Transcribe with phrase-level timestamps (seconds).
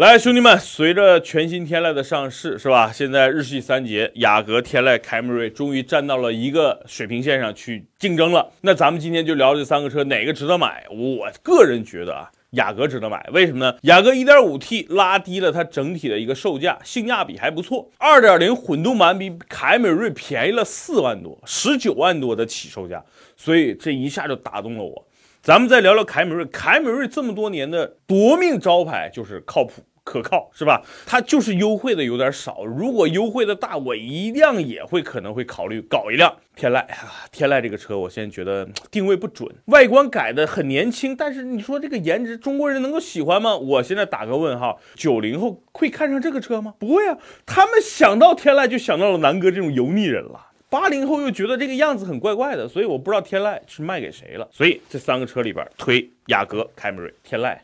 [0.00, 2.90] 来，兄弟们，随着全新天籁的上市，是吧？
[2.90, 8.50] 现在日系三杰雅阁、天籁、凯美瑞终于站到了一个水平线上去竞争了。
[8.62, 10.86] 那咱们今天就聊这三个车，哪个值得买？
[10.90, 13.28] 我个人觉得啊，雅阁值得买。
[13.30, 13.76] 为什么呢？
[13.82, 17.90] 雅阁 1.5T 拉低了它整体的一个售价，性价比还不错。
[17.98, 23.04] 2.0混动版比凯美瑞便宜了四万多，十九万多的起售价，
[23.36, 25.06] 所以这一下就打动了我。
[25.42, 29.82] 咱们再聊聊凯美瑞，凯美瑞这么多年的夺命招牌就是靠谱。
[30.02, 30.82] 可靠是吧？
[31.06, 37.26] 它就是优惠的有点少，如果优惠的大，我一辆也会可能会考虑搞一辆天籁啊。
[37.30, 43.56] 天籁这个车，我现在觉得定位不准，外观改的很年轻，但是你说这个颜值，中国人能够喜欢吗？
[43.56, 44.80] 我现在打个问号。
[44.96, 46.74] 九零后会看上这个车吗？
[46.78, 50.49] 不会啊，他们想到天籁就想到了南哥这种油腻人了。
[50.70, 54.48] 八零后又觉得这个样子很怪怪的，所以我不知道天籁是卖给谁了。
[54.52, 57.58] 所以这三个车里边推雅阁、凯美瑞、天籁。